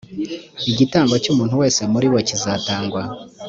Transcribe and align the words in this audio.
igitambo 0.71 1.13
cy 1.23 1.29
umuntu 1.33 1.55
wese 1.61 1.81
muri 1.93 2.07
bo 2.13 2.19
kizatangwa 2.27 3.01